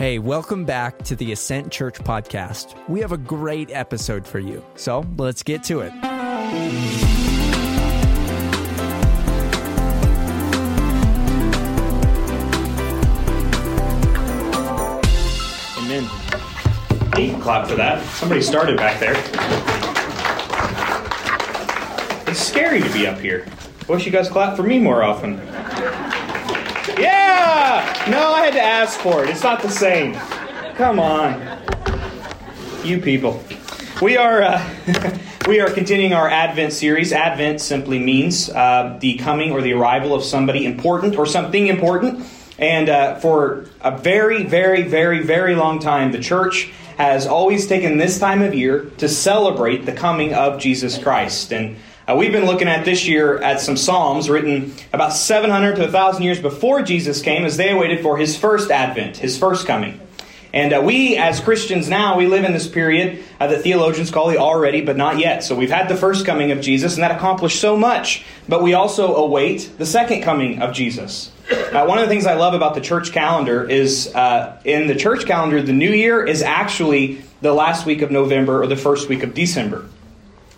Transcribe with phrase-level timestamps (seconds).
[0.00, 2.74] Hey, welcome back to the Ascent Church podcast.
[2.88, 4.64] We have a great episode for you.
[4.74, 5.92] So let's get to it.
[15.76, 16.04] Amen.
[17.14, 18.02] Hey, clap for that.
[18.14, 19.12] Somebody started back there.
[22.26, 23.46] It's scary to be up here.
[23.86, 25.34] I wish you guys clap for me more often.
[26.98, 27.89] Yeah!
[28.08, 29.30] No, I had to ask for it.
[29.30, 30.14] It's not the same.
[30.74, 31.58] Come on.
[32.82, 33.44] You people.
[34.00, 37.12] We are uh, we are continuing our Advent series.
[37.12, 42.26] Advent simply means uh, the coming or the arrival of somebody important or something important.
[42.58, 47.98] And uh, for a very, very, very, very long time, the church has always taken
[47.98, 51.52] this time of year to celebrate the coming of Jesus Christ.
[51.52, 51.76] And
[52.10, 56.22] uh, we've been looking at this year at some Psalms written about 700 to 1,000
[56.22, 60.00] years before Jesus came as they awaited for his first advent, his first coming.
[60.52, 64.28] And uh, we, as Christians now, we live in this period uh, that theologians call
[64.28, 65.44] the already but not yet.
[65.44, 68.24] So we've had the first coming of Jesus, and that accomplished so much.
[68.48, 71.30] But we also await the second coming of Jesus.
[71.50, 74.96] Uh, one of the things I love about the church calendar is uh, in the
[74.96, 79.08] church calendar, the new year is actually the last week of November or the first
[79.08, 79.86] week of December,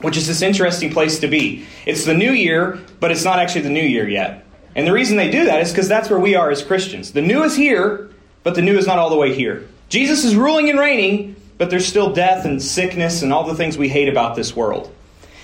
[0.02, 1.66] which is this interesting place to be.
[1.86, 4.44] It's the new year, but it's not actually the new year yet.
[4.74, 7.12] And the reason they do that is because that's where we are as Christians.
[7.12, 8.10] The new is here,
[8.42, 9.68] but the new is not all the way here.
[9.88, 13.76] Jesus is ruling and reigning, but there's still death and sickness and all the things
[13.76, 14.92] we hate about this world.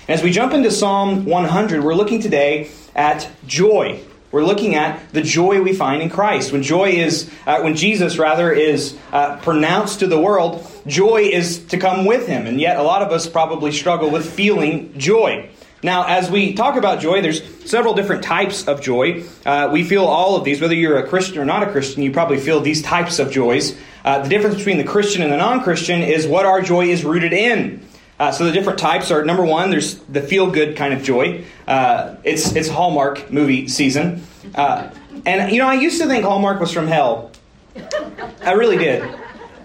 [0.07, 4.01] And as we jump into Psalm 100, we're looking today at joy.
[4.31, 6.51] We're looking at the joy we find in Christ.
[6.51, 11.65] When joy is, uh, when Jesus rather is uh, pronounced to the world, joy is
[11.67, 12.47] to come with him.
[12.47, 15.49] And yet, a lot of us probably struggle with feeling joy.
[15.81, 19.23] Now, as we talk about joy, there's several different types of joy.
[19.45, 22.11] Uh, we feel all of these, whether you're a Christian or not a Christian, you
[22.11, 23.77] probably feel these types of joys.
[24.03, 27.05] Uh, the difference between the Christian and the non Christian is what our joy is
[27.05, 27.85] rooted in.
[28.19, 31.45] Uh, so the different types are number one, there's the feel good kind of joy.
[31.65, 34.23] Uh, it's it's Hallmark movie season,
[34.55, 34.89] uh,
[35.25, 37.31] and you know I used to think Hallmark was from hell.
[38.41, 39.09] I really did,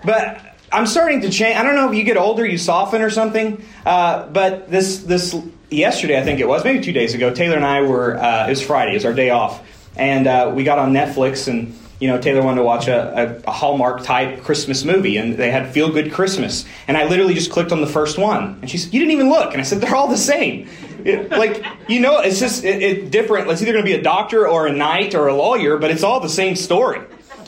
[0.04, 0.40] but
[0.74, 1.56] I'm starting to change.
[1.56, 3.64] I don't know if you get older, you soften or something.
[3.86, 5.36] Uh, but this this
[5.70, 7.32] yesterday, I think it was maybe two days ago.
[7.32, 8.16] Taylor and I were.
[8.16, 8.92] Uh, it was Friday.
[8.92, 9.62] It was our day off,
[9.96, 13.48] and uh, we got on Netflix and you know, Taylor wanted to watch a, a,
[13.48, 16.64] a Hallmark type Christmas movie, and they had Feel Good Christmas.
[16.88, 18.58] And I literally just clicked on the first one.
[18.60, 19.52] And she said, You didn't even look.
[19.52, 20.68] And I said, They're all the same.
[21.04, 23.48] It, like, you know, it's just it, it different.
[23.50, 26.02] It's either going to be a doctor or a knight or a lawyer, but it's
[26.02, 27.00] all the same story.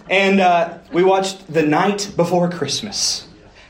[0.09, 3.27] And uh, we watched The Night Before Christmas.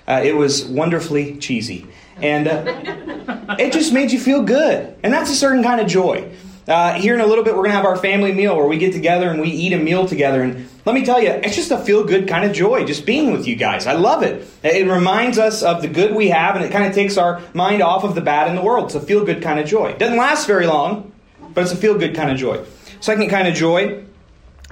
[0.06, 1.86] Uh, it was wonderfully cheesy.
[2.16, 4.96] And uh, it just made you feel good.
[5.02, 6.30] And that's a certain kind of joy.
[6.68, 8.76] Uh, here in a little bit, we're going to have our family meal where we
[8.76, 10.42] get together and we eat a meal together.
[10.42, 13.32] And let me tell you, it's just a feel good kind of joy just being
[13.32, 13.86] with you guys.
[13.86, 14.48] I love it.
[14.64, 17.82] It reminds us of the good we have and it kind of takes our mind
[17.82, 18.86] off of the bad in the world.
[18.86, 19.90] It's a feel good kind of joy.
[19.90, 21.12] It doesn't last very long,
[21.54, 22.64] but it's a feel good kind of joy.
[23.00, 24.05] Second kind of joy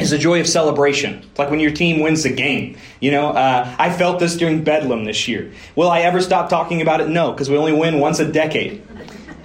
[0.01, 1.23] is the joy of celebration.
[1.31, 2.77] It's like when your team wins the game.
[3.01, 5.53] You know, uh, I felt this during Bedlam this year.
[5.77, 7.09] Will I ever stop talking about it?
[7.09, 8.83] No, because we only win once a decade.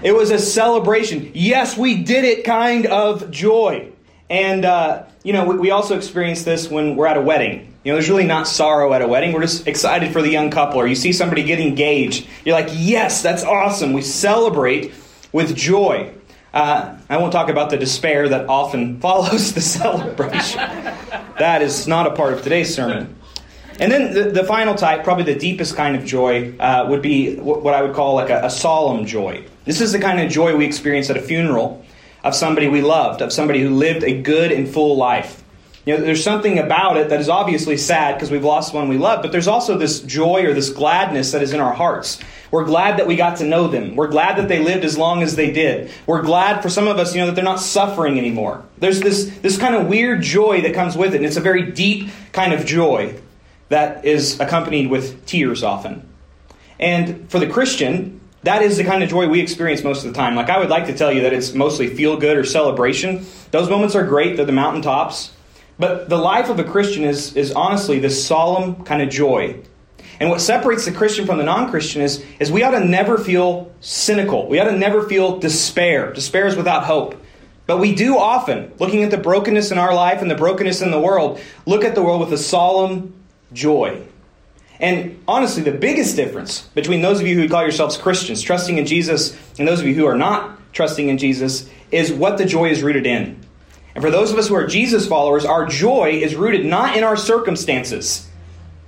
[0.02, 1.32] It was a celebration.
[1.34, 3.92] Yes, we did it kind of joy.
[4.30, 7.74] And, uh, you know, we, we also experience this when we're at a wedding.
[7.84, 9.34] You know, there's really not sorrow at a wedding.
[9.34, 10.80] We're just excited for the young couple.
[10.80, 12.28] Or you see somebody get engaged.
[12.44, 13.94] You're like, yes, that's awesome.
[13.94, 14.94] We celebrate
[15.32, 16.14] with joy.
[16.54, 20.60] Uh, I won't talk about the despair that often follows the celebration.
[20.60, 23.16] that is not a part of today's sermon.
[23.80, 27.36] And then the, the final type, probably the deepest kind of joy, uh, would be
[27.38, 29.46] what I would call like a, a solemn joy.
[29.64, 31.86] This is the kind of joy we experience at a funeral
[32.24, 35.39] of somebody we loved, of somebody who lived a good and full life.
[35.86, 38.98] You know, there's something about it that is obviously sad because we've lost one we
[38.98, 42.20] love, but there's also this joy or this gladness that is in our hearts.
[42.52, 43.96] We're glad that we got to know them.
[43.96, 45.92] We're glad that they lived as long as they did.
[46.06, 48.64] We're glad for some of us, you know, that they're not suffering anymore.
[48.78, 51.72] There's this, this kind of weird joy that comes with it, and it's a very
[51.72, 53.20] deep kind of joy
[53.70, 56.08] that is accompanied with tears often.
[56.80, 60.18] And for the Christian, that is the kind of joy we experience most of the
[60.18, 60.36] time.
[60.36, 63.26] Like, I would like to tell you that it's mostly feel good or celebration.
[63.52, 65.32] Those moments are great, they're the mountaintops.
[65.80, 69.62] But the life of a Christian is, is honestly this solemn kind of joy.
[70.20, 73.18] And what separates the Christian from the non Christian is, is we ought to never
[73.18, 74.48] feel cynical.
[74.50, 76.12] We ought to never feel despair.
[76.12, 77.24] Despair is without hope.
[77.66, 80.92] But we do often, looking at the brokenness in our life and the brokenness in
[80.92, 83.14] the world, look at the world with a solemn
[83.54, 84.02] joy.
[84.80, 88.86] And honestly, the biggest difference between those of you who call yourselves Christians, trusting in
[88.86, 92.70] Jesus, and those of you who are not trusting in Jesus, is what the joy
[92.70, 93.39] is rooted in.
[94.00, 97.04] And for those of us who are Jesus followers, our joy is rooted not in
[97.04, 98.30] our circumstances.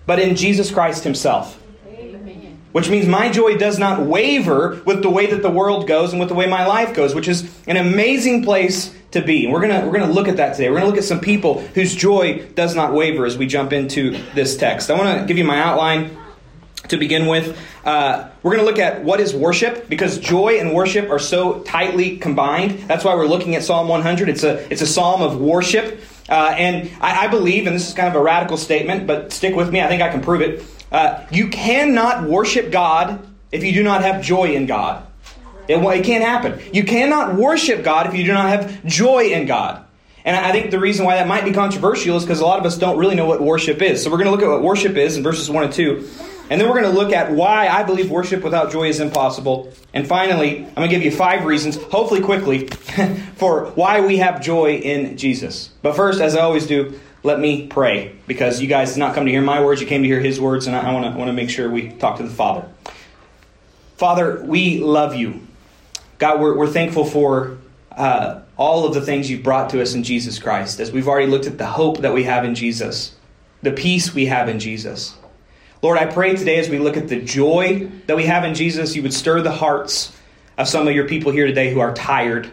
[0.06, 1.62] but in Jesus Christ Himself.
[1.86, 2.58] Amen.
[2.72, 6.19] Which means my joy does not waver with the way that the world goes and
[6.22, 9.44] with the way my life goes, which is an amazing place to be.
[9.44, 10.69] And we're gonna we're gonna look at that today.
[10.69, 14.12] We're gonna look at some people whose joy does not waver as we jump into
[14.34, 14.90] this text.
[14.90, 16.18] I want to give you my outline
[16.92, 17.58] to begin with.
[17.84, 21.62] Uh, we're going to look at what is worship because joy and worship are so
[21.64, 22.80] tightly combined.
[22.88, 24.30] That's why we're looking at Psalm 100.
[24.30, 26.00] It's a it's a psalm of worship,
[26.30, 29.56] uh, and I, I, believe, and this is kind of a radical statement, but stick
[29.56, 29.82] with me.
[29.82, 30.64] I think I can prove it.
[30.92, 35.08] Uh, you cannot worship God if you do not have joy in God.
[35.68, 36.62] It, it can't happen.
[36.74, 39.86] You cannot worship God if you do not have joy in God.
[40.24, 42.66] And I think the reason why that might be controversial is because a lot of
[42.66, 44.04] us don't really know what worship is.
[44.04, 46.10] So we're going to look at what worship is in verses 1 and 2.
[46.50, 49.72] And then we're going to look at why I believe worship without joy is impossible.
[49.94, 52.68] And finally, I'm going to give you five reasons, hopefully quickly,
[53.36, 55.70] for why we have joy in Jesus.
[55.82, 59.26] But first, as I always do, let me pray because you guys did not come
[59.26, 61.30] to hear my words, you came to hear his words, and I want to, want
[61.30, 62.68] to make sure we talk to the Father.
[63.98, 65.42] Father, we love you.
[66.18, 67.60] God, we're, we're thankful for
[67.92, 71.28] uh, all of the things you've brought to us in Jesus Christ, as we've already
[71.28, 73.16] looked at the hope that we have in Jesus,
[73.62, 75.16] the peace we have in Jesus.
[75.81, 78.95] Lord, I pray today as we look at the joy that we have in Jesus,
[78.95, 80.16] you would stir the hearts
[80.57, 82.50] of some of your people here today who are tired.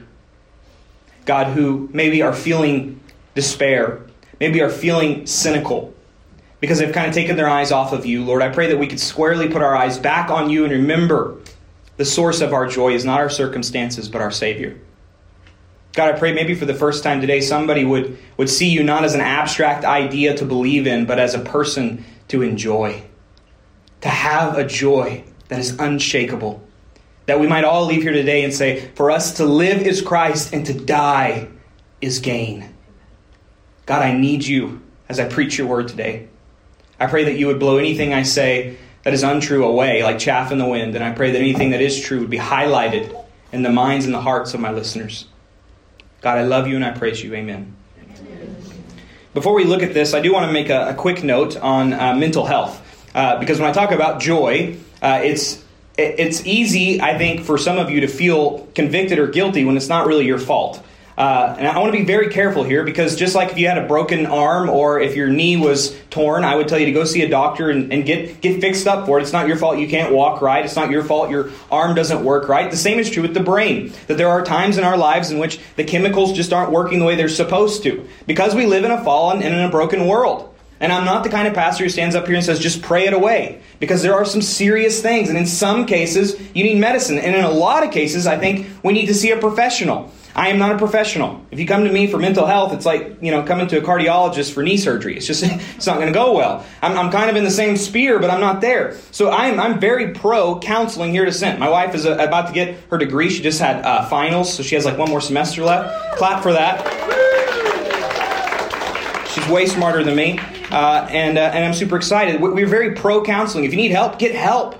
[1.27, 3.01] God, who maybe are feeling
[3.35, 4.01] despair,
[4.41, 5.93] maybe are feeling cynical
[6.61, 8.25] because they've kind of taken their eyes off of you.
[8.25, 11.39] Lord, I pray that we could squarely put our eyes back on you and remember
[11.99, 14.81] the source of our joy is not our circumstances, but our Savior.
[15.93, 19.05] God, I pray maybe for the first time today somebody would, would see you not
[19.05, 23.03] as an abstract idea to believe in, but as a person to enjoy
[24.01, 26.63] to have a joy that is unshakable.
[27.27, 30.53] That we might all leave here today and say, for us to live is Christ
[30.53, 31.49] and to die
[32.01, 32.75] is gain.
[33.87, 36.29] God, I need you as I preach your word today.
[37.01, 40.53] I pray that you would blow anything I say that is untrue away, like chaff
[40.53, 43.63] in the wind, and I pray that anything that is true would be highlighted in
[43.63, 45.27] the minds and the hearts of my listeners.
[46.21, 47.33] God, I love you and I praise you.
[47.35, 47.75] Amen.
[49.35, 51.93] Before we look at this, I do want to make a, a quick note on
[51.93, 52.83] uh, mental health.
[53.19, 55.65] Uh, because when I talk about joy, uh, it's
[55.97, 59.89] it's easy, I think, for some of you to feel convicted or guilty when it's
[59.89, 60.81] not really your fault.
[61.17, 63.77] Uh, and I want to be very careful here because just like if you had
[63.77, 67.05] a broken arm or if your knee was torn, I would tell you to go
[67.05, 69.23] see a doctor and, and, get, get fixed up for it.
[69.23, 70.65] It's not your fault you can't walk right.
[70.65, 72.71] It's not your fault your arm doesn't work right.
[72.71, 73.93] The same is true with the brain.
[74.07, 77.05] That there are times in our lives in which the chemicals just aren't working the
[77.05, 80.55] way they're supposed to because we live in a fallen and in a broken world.
[80.81, 83.07] And I'm not the kind of pastor who stands up here and says, just pray
[83.07, 83.61] it away.
[83.81, 85.29] Because there are some serious things.
[85.29, 87.19] And in some cases, you need medicine.
[87.19, 90.13] And in a lot of cases, I think we need to see a professional.
[90.39, 91.45] I am not a professional.
[91.51, 93.81] If you come to me for mental health, it's like, you know, coming to a
[93.81, 95.17] cardiologist for knee surgery.
[95.17, 95.43] It's just,
[95.77, 96.65] it's not going to go well.
[96.81, 98.97] I'm, I'm, kind of in the same sphere, but I'm not there.
[99.11, 101.59] So I'm, I'm very pro counseling here to send.
[101.59, 103.31] My wife is uh, about to get her degree.
[103.31, 106.19] She just had uh, finals, so she has like one more semester left.
[106.19, 107.38] Clap for that.
[109.39, 110.39] She's way smarter than me.
[110.71, 112.41] Uh, and, uh, and I'm super excited.
[112.41, 113.65] We're very pro counseling.
[113.65, 114.79] If you need help, get help.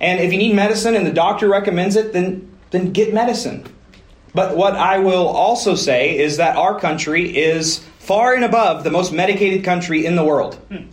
[0.00, 3.66] And if you need medicine and the doctor recommends it, then, then get medicine.
[4.34, 8.90] But what I will also say is that our country is far and above the
[8.90, 10.56] most medicated country in the world.
[10.68, 10.88] Hmm.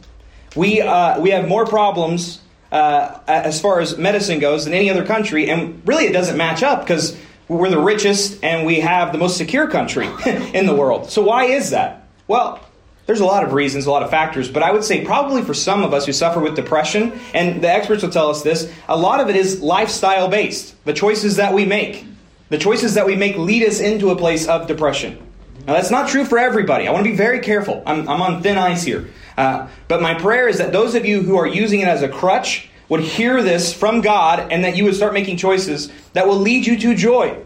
[0.56, 2.40] We, uh, we have more problems
[2.72, 6.63] uh, as far as medicine goes than any other country, and really it doesn't match
[6.63, 10.10] up because we're the richest and we have the most secure country
[10.54, 11.12] in the world.
[11.12, 12.08] So, why is that?
[12.28, 12.60] Well,
[13.05, 15.53] there's a lot of reasons, a lot of factors, but I would say probably for
[15.53, 18.98] some of us who suffer with depression, and the experts will tell us this, a
[18.98, 20.75] lot of it is lifestyle based.
[20.86, 22.05] The choices that we make.
[22.50, 25.17] The choices that we make lead us into a place of depression.
[25.65, 26.88] Now, that's not true for everybody.
[26.88, 27.83] I want to be very careful.
[27.86, 29.10] I'm, I'm on thin ice here.
[29.38, 32.10] Uh, but my prayer is that those of you who are using it as a
[32.10, 36.38] crutch would hear this from God and that you would start making choices that will
[36.38, 37.41] lead you to joy.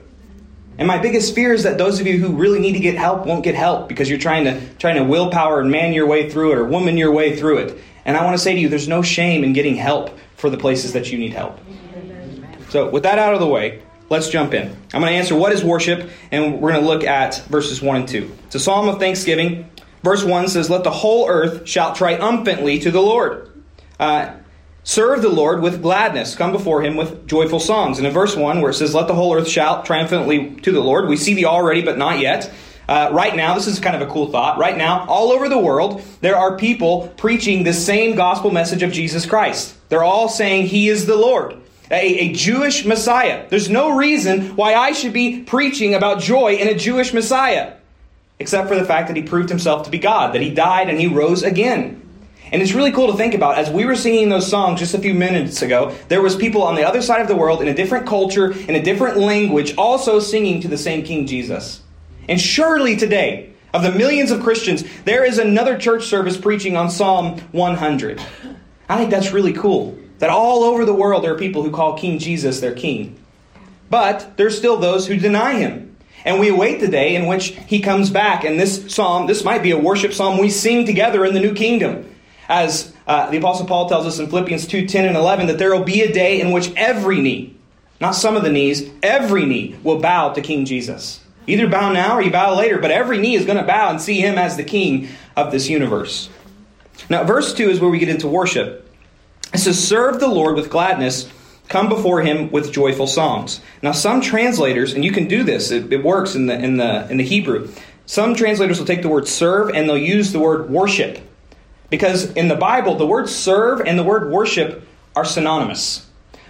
[0.77, 3.25] And my biggest fear is that those of you who really need to get help
[3.25, 6.51] won't get help because you're trying to trying to willpower and man your way through
[6.51, 7.81] it or woman your way through it.
[8.05, 10.57] And I want to say to you, there's no shame in getting help for the
[10.57, 11.59] places that you need help.
[12.69, 14.67] So, with that out of the way, let's jump in.
[14.93, 17.95] I'm going to answer what is worship, and we're going to look at verses 1
[17.95, 18.37] and 2.
[18.45, 19.69] It's a psalm of thanksgiving.
[20.03, 23.51] Verse 1 says, Let the whole earth shout triumphantly to the Lord.
[23.99, 24.33] Uh,
[24.87, 26.33] Serve the Lord with gladness.
[26.33, 27.97] Come before him with joyful songs.
[27.97, 30.79] And in verse 1, where it says, Let the whole earth shout triumphantly to the
[30.79, 32.49] Lord, we see the already but not yet.
[32.87, 34.57] Uh, right now, this is kind of a cool thought.
[34.57, 38.93] Right now, all over the world, there are people preaching the same gospel message of
[38.93, 39.75] Jesus Christ.
[39.89, 41.57] They're all saying he is the Lord.
[41.91, 43.45] A, a, Jewish Messiah.
[43.49, 47.73] There's no reason why I should be preaching about joy in a Jewish Messiah,
[48.39, 50.97] except for the fact that he proved himself to be God, that he died and
[50.97, 52.06] he rose again.
[52.51, 53.57] And it's really cool to think about.
[53.57, 56.75] As we were singing those songs just a few minutes ago, there was people on
[56.75, 60.19] the other side of the world in a different culture, in a different language, also
[60.19, 61.81] singing to the same King Jesus.
[62.29, 66.89] And surely today, of the millions of Christians, there is another church service preaching on
[66.89, 68.21] Psalm 100.
[68.89, 69.97] I think that's really cool.
[70.19, 73.19] That all over the world there are people who call King Jesus their king.
[73.89, 75.95] But there's still those who deny him.
[76.25, 78.43] And we await the day in which he comes back.
[78.43, 81.53] And this psalm, this might be a worship psalm we sing together in the new
[81.53, 82.13] kingdom.
[82.49, 85.75] As uh, the Apostle Paul tells us in Philippians 2 10 and 11, that there
[85.75, 87.55] will be a day in which every knee,
[87.99, 91.19] not some of the knees, every knee will bow to King Jesus.
[91.47, 94.01] Either bow now or you bow later, but every knee is going to bow and
[94.01, 96.29] see him as the king of this universe.
[97.09, 98.89] Now, verse 2 is where we get into worship.
[99.53, 101.31] It says, Serve the Lord with gladness,
[101.69, 103.61] come before him with joyful songs.
[103.81, 107.09] Now, some translators, and you can do this, it, it works in the, in, the,
[107.09, 107.71] in the Hebrew.
[108.05, 111.19] Some translators will take the word serve and they'll use the word worship.
[111.89, 116.05] Because in the Bible, the word serve and the word worship are synonymous.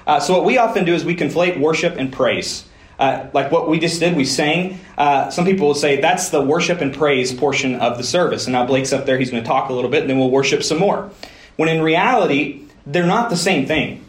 [0.06, 2.64] Uh, so, what we often do is we conflate worship and praise.
[3.00, 4.80] Uh, like what we just did, we sang.
[4.98, 8.46] Uh, some people will say that's the worship and praise portion of the service.
[8.46, 10.32] And now Blake's up there, he's going to talk a little bit, and then we'll
[10.32, 11.12] worship some more.
[11.58, 14.04] When in reality, they're not the same thing.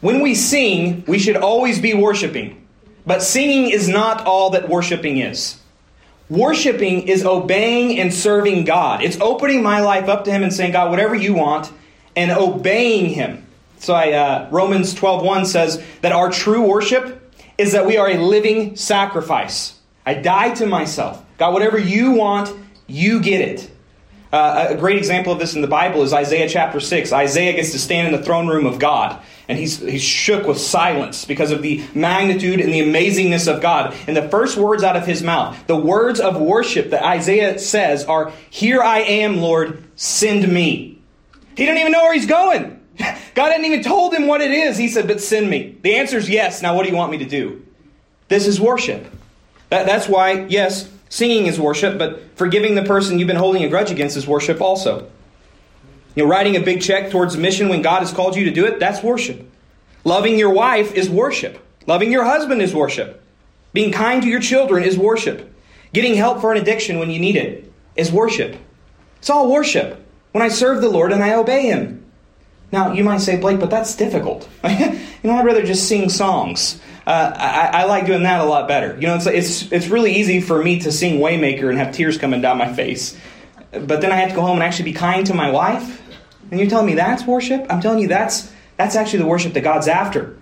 [0.00, 2.66] When we sing, we should always be worshiping.
[3.06, 5.58] But singing is not all that worshiping is.
[6.30, 9.02] Worshiping is obeying and serving God.
[9.02, 11.70] It's opening my life up to Him and saying, God, whatever you want,
[12.16, 13.46] and obeying Him.
[13.78, 17.20] So I, uh, Romans 12.1 says that our true worship
[17.58, 19.78] is that we are a living sacrifice.
[20.06, 21.22] I die to myself.
[21.38, 22.54] God, whatever you want,
[22.86, 23.70] you get it.
[24.32, 27.12] Uh, a great example of this in the Bible is Isaiah chapter 6.
[27.12, 30.58] Isaiah gets to stand in the throne room of God, and he's, he's shook with
[30.58, 33.94] silence because of the magnitude and the amazingness of God.
[34.06, 38.04] And the first words out of his mouth, the words of worship that Isaiah says
[38.04, 40.98] are, Here I am, Lord, send me.
[41.56, 42.80] He didn't even know where he's going.
[42.98, 44.78] God hadn't even told him what it is.
[44.78, 45.76] He said, But send me.
[45.82, 46.62] The answer is yes.
[46.62, 47.64] Now, what do you want me to do?
[48.28, 49.06] This is worship.
[49.68, 53.68] That, that's why, yes, Singing is worship, but forgiving the person you've been holding a
[53.68, 55.08] grudge against is worship also.
[56.14, 58.50] You know, writing a big check towards a mission when God has called you to
[58.50, 59.50] do it, that's worship.
[60.04, 61.58] Loving your wife is worship.
[61.86, 63.22] Loving your husband is worship.
[63.72, 65.52] Being kind to your children is worship.
[65.92, 68.56] Getting help for an addiction when you need it is worship.
[69.18, 70.00] It's all worship.
[70.32, 72.04] When I serve the Lord and I obey Him.
[72.72, 74.48] Now, you might say, Blake, but that's difficult.
[74.64, 76.80] you know, I'd rather just sing songs.
[77.06, 78.94] Uh, I, I, like doing that a lot better.
[78.94, 82.18] You know, it's, it's, it's really easy for me to sing Waymaker and have tears
[82.18, 83.16] coming down my face.
[83.70, 86.02] But then I have to go home and actually be kind to my wife.
[86.50, 87.66] And you're telling me that's worship?
[87.70, 90.38] I'm telling you that's, that's actually the worship that God's after.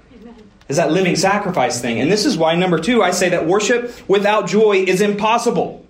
[0.69, 2.01] Is that living sacrifice thing.
[2.01, 5.85] And this is why, number two, I say that worship without joy is impossible.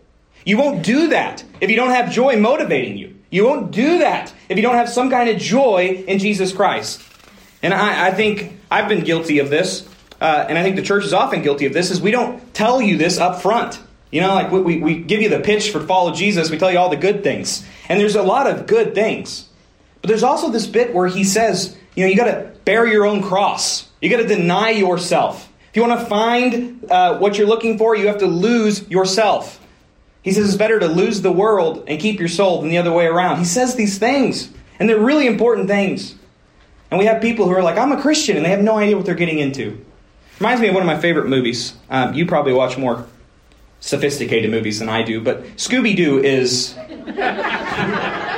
[0.45, 3.16] You won't do that if you don't have joy motivating you.
[3.31, 7.00] You won't do that if you don't have some kind of joy in Jesus Christ.
[7.62, 9.88] And I, I think I've been guilty of this
[10.23, 12.81] uh, and I think the church is often guilty of this, is we don't tell
[12.81, 13.81] you this up front.
[14.12, 16.78] You know, like we, we give you the pitch for follow Jesus, we tell you
[16.78, 17.66] all the good things.
[17.88, 19.49] And there's a lot of good things.
[20.02, 23.06] But there's also this bit where he says, you know, you got to bear your
[23.06, 23.88] own cross.
[24.00, 25.49] You got to deny yourself.
[25.71, 29.61] If you want to find uh, what you're looking for, you have to lose yourself.
[30.23, 32.92] He says it's better to lose the world and keep your soul than the other
[32.92, 33.38] way around.
[33.38, 36.14] He says these things, and they're really important things.
[36.90, 38.97] And we have people who are like, I'm a Christian, and they have no idea
[38.97, 39.82] what they're getting into.
[40.40, 41.75] Reminds me of one of my favorite movies.
[41.88, 43.06] Um, you probably watch more
[43.80, 46.75] sophisticated movies than I do, but Scooby Doo is.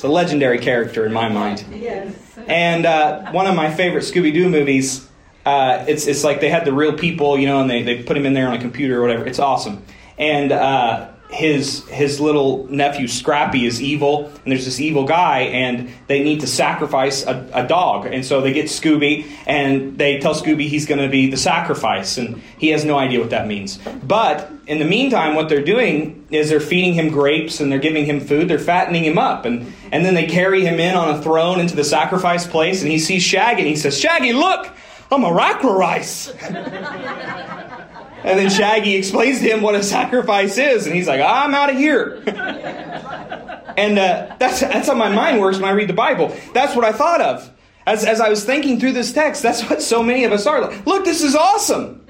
[0.00, 1.62] it's a legendary character in my mind.
[1.70, 2.14] Yes.
[2.46, 5.06] And uh, one of my favorite Scooby Doo movies,
[5.44, 8.14] uh, it's, it's like they had the real people, you know, and they, they put
[8.14, 9.26] them in there on a computer or whatever.
[9.26, 9.84] It's awesome.
[10.16, 15.90] And uh, his his little nephew Scrappy is evil, and there's this evil guy, and
[16.08, 20.34] they need to sacrifice a, a dog, and so they get Scooby, and they tell
[20.34, 23.78] Scooby he's going to be the sacrifice, and he has no idea what that means.
[24.02, 28.06] But in the meantime, what they're doing is they're feeding him grapes and they're giving
[28.06, 31.22] him food, they're fattening him up, and and then they carry him in on a
[31.22, 34.68] throne into the sacrifice place, and he sees Shaggy, and he says, "Shaggy, look,
[35.12, 36.32] I'm a rice."
[38.22, 41.70] And then Shaggy explains to him what a sacrifice is, and he's like, I'm out
[41.70, 42.22] of here.
[43.76, 46.36] and uh, that's, that's how my mind works when I read the Bible.
[46.52, 47.50] That's what I thought of.
[47.86, 50.60] As, as I was thinking through this text, that's what so many of us are.
[50.60, 52.04] Like, Look, this is awesome.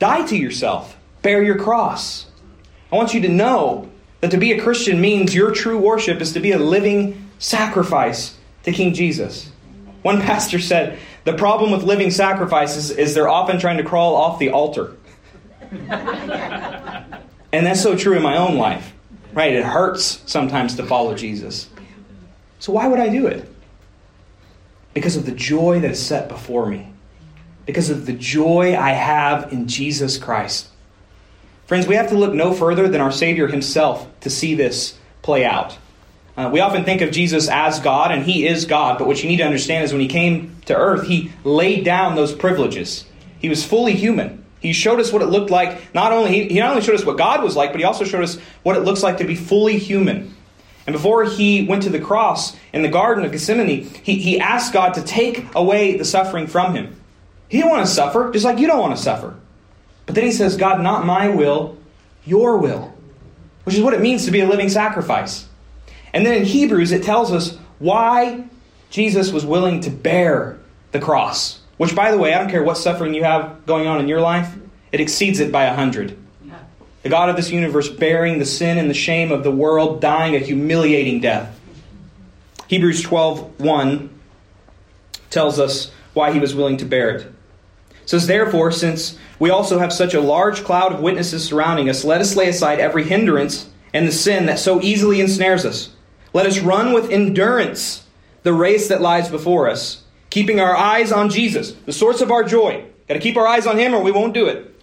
[0.00, 2.26] Die to yourself, bear your cross.
[2.92, 3.88] I want you to know
[4.20, 8.36] that to be a Christian means your true worship is to be a living sacrifice
[8.64, 9.50] to King Jesus.
[10.02, 14.40] One pastor said, The problem with living sacrifices is they're often trying to crawl off
[14.40, 14.96] the altar
[17.52, 18.92] and that's so true in my own life,
[19.32, 19.52] right?
[19.52, 21.68] It hurts sometimes to follow Jesus.
[22.58, 23.48] So why would I do it?
[24.94, 26.92] Because of the joy that is set before me.
[27.66, 30.68] Because of the joy I have in Jesus Christ.
[31.66, 35.44] Friends, we have to look no further than our Savior himself to see this play
[35.44, 35.78] out.
[36.36, 39.28] Uh, we often think of Jesus as God, and he is God, but what you
[39.28, 43.04] need to understand is when he came to earth, he laid down those privileges.
[43.38, 44.43] He was fully human.
[44.64, 45.94] He showed us what it looked like.
[45.94, 48.06] Not only he, he not only showed us what God was like, but he also
[48.06, 50.34] showed us what it looks like to be fully human.
[50.86, 54.72] And before he went to the cross in the Garden of Gethsemane, he, he asked
[54.72, 56.98] God to take away the suffering from him.
[57.50, 59.36] He didn't want to suffer, just like you don't want to suffer.
[60.06, 61.76] But then he says, God, not my will,
[62.24, 62.94] your will,
[63.64, 65.46] which is what it means to be a living sacrifice.
[66.14, 68.46] And then in Hebrews, it tells us why
[68.88, 70.58] Jesus was willing to bear
[70.92, 71.60] the cross.
[71.76, 74.20] Which, by the way, I don't care what suffering you have going on in your
[74.20, 74.54] life,
[74.92, 76.16] it exceeds it by a hundred.
[77.02, 80.34] The God of this universe bearing the sin and the shame of the world, dying
[80.34, 81.58] a humiliating death.
[82.68, 84.20] Hebrews 12 1
[85.28, 87.26] tells us why he was willing to bear it.
[88.02, 92.04] It says, Therefore, since we also have such a large cloud of witnesses surrounding us,
[92.04, 95.90] let us lay aside every hindrance and the sin that so easily ensnares us.
[96.32, 98.06] Let us run with endurance
[98.44, 100.03] the race that lies before us,
[100.34, 102.84] keeping our eyes on Jesus, the source of our joy.
[103.06, 104.74] Got to keep our eyes on Him or we won't do it.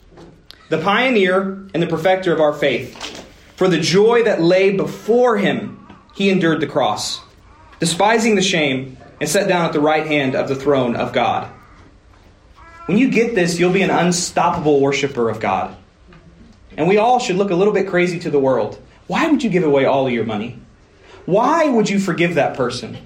[0.69, 3.27] The pioneer and the perfecter of our faith.
[3.57, 7.19] For the joy that lay before Him, He endured the cross,
[7.81, 11.51] despising the shame, and sat down at the right hand of the throne of God.
[12.85, 15.75] When you get this, you'll be an unstoppable worshiper of God.
[16.77, 18.81] And we all should look a little bit crazy to the world.
[19.07, 20.61] Why would you give away all of your money?
[21.25, 22.99] Why would you forgive that person?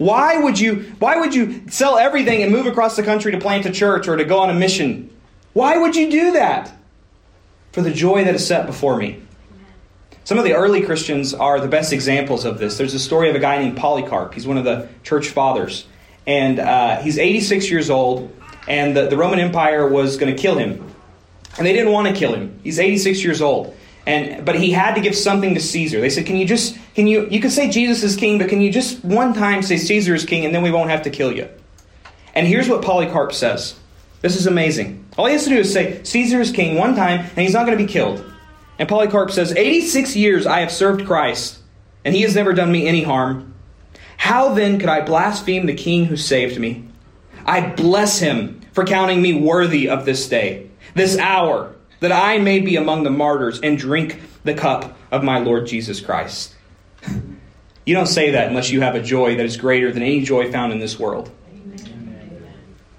[0.00, 3.66] Why would you why would you sell everything and move across the country to plant
[3.66, 5.14] a church or to go on a mission?
[5.52, 6.72] Why would you do that?
[7.72, 9.20] For the joy that is set before me.
[10.24, 12.78] Some of the early Christians are the best examples of this.
[12.78, 14.32] There's a story of a guy named Polycarp.
[14.32, 15.86] He's one of the church fathers.
[16.26, 18.34] And uh, he's 86 years old,
[18.66, 20.82] and the, the Roman Empire was going to kill him.
[21.58, 22.58] And they didn't want to kill him.
[22.64, 23.76] He's 86 years old.
[24.06, 26.00] And but he had to give something to Caesar.
[26.00, 28.60] They said, "Can you just can you you could say Jesus is king, but can
[28.60, 31.32] you just one time say Caesar is king, and then we won't have to kill
[31.32, 31.48] you?"
[32.34, 33.74] And here's what Polycarp says.
[34.22, 35.04] This is amazing.
[35.16, 37.66] All he has to do is say Caesar is king one time, and he's not
[37.66, 38.24] going to be killed.
[38.78, 41.58] And Polycarp says, "86 years I have served Christ,
[42.04, 43.54] and he has never done me any harm.
[44.16, 46.84] How then could I blaspheme the king who saved me?
[47.46, 52.58] I bless him for counting me worthy of this day, this hour." that I may
[52.60, 56.54] be among the martyrs and drink the cup of my Lord Jesus Christ.
[57.86, 60.52] You don't say that unless you have a joy that is greater than any joy
[60.52, 61.30] found in this world.
[61.52, 62.50] Amen.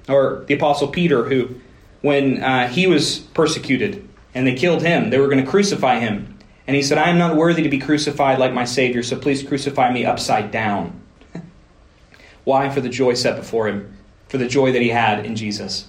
[0.10, 1.56] Or the Apostle Peter, who,
[2.02, 6.38] when uh, he was persecuted and they killed him, they were going to crucify him.
[6.68, 9.44] And he said, I am not worthy to be crucified like my Savior, so please
[9.44, 11.02] crucify me upside down.
[12.44, 12.70] Why?
[12.70, 13.98] For the joy set before him,
[14.30, 15.88] for the joy that he had in Jesus.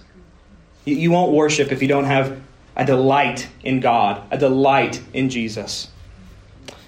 [0.85, 2.41] You won't worship if you don't have
[2.75, 5.89] a delight in God, a delight in Jesus.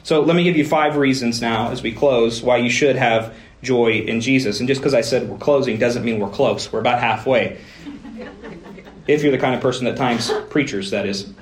[0.05, 3.35] So let me give you five reasons now as we close why you should have
[3.63, 4.61] joy in Jesus.
[4.61, 6.71] And just because I said we're closing doesn't mean we're close.
[6.71, 7.59] We're about halfway.
[9.09, 11.33] if you're the kind of person that times preachers, that is.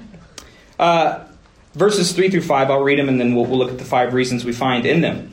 [0.78, 1.24] Uh,
[1.74, 4.14] verses 3 through 5, I'll read them and then we'll, we'll look at the five
[4.14, 5.32] reasons we find in them.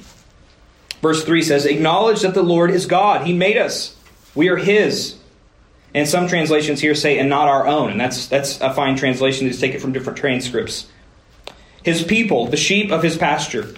[1.03, 3.27] Verse 3 says, Acknowledge that the Lord is God.
[3.27, 3.95] He made us,
[4.33, 5.17] we are His.
[5.93, 7.91] And some translations here say, and not our own.
[7.91, 9.47] And that's, that's a fine translation.
[9.47, 10.87] Just take it from different transcripts.
[11.83, 13.73] His people, the sheep of his pasture.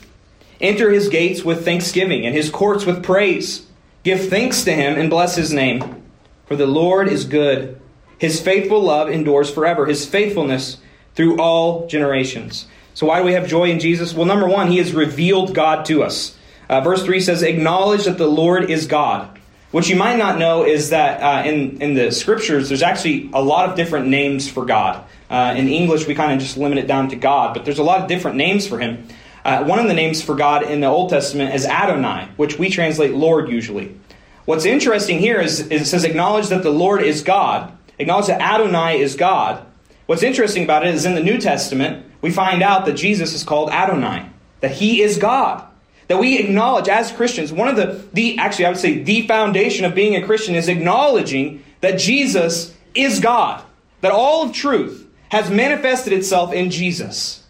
[0.59, 3.65] Enter his gates with thanksgiving and his courts with praise.
[4.03, 6.03] Give thanks to him and bless his name.
[6.45, 7.79] For the Lord is good.
[8.17, 9.85] His faithful love endures forever.
[9.85, 10.77] His faithfulness
[11.15, 12.67] through all generations.
[12.93, 14.13] So, why do we have joy in Jesus?
[14.13, 16.37] Well, number one, he has revealed God to us.
[16.69, 19.39] Uh, verse 3 says, Acknowledge that the Lord is God.
[19.71, 23.41] What you might not know is that uh, in, in the scriptures, there's actually a
[23.41, 25.01] lot of different names for God.
[25.29, 27.83] Uh, in English, we kind of just limit it down to God, but there's a
[27.83, 29.07] lot of different names for Him.
[29.45, 32.69] Uh, one of the names for God in the Old Testament is Adonai, which we
[32.69, 33.95] translate Lord usually.
[34.43, 38.41] What's interesting here is, is it says, acknowledge that the Lord is God, acknowledge that
[38.41, 39.65] Adonai is God.
[40.05, 43.45] What's interesting about it is in the New Testament, we find out that Jesus is
[43.45, 44.29] called Adonai,
[44.59, 45.65] that He is God
[46.11, 49.85] that we acknowledge as Christians, one of the, the, actually, I would say the foundation
[49.85, 53.63] of being a Christian is acknowledging that Jesus is God,
[54.01, 57.45] that all of truth has manifested itself in Jesus.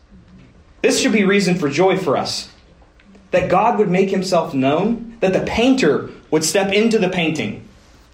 [0.84, 2.52] This should be reason for joy for us.
[3.32, 7.68] That God would make himself known, that the painter would step into the painting.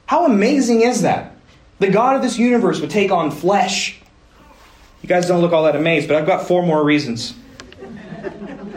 [0.05, 1.35] How amazing is that?
[1.79, 3.99] The God of this universe would take on flesh.
[5.01, 7.33] You guys don't look all that amazed, but I've got four more reasons.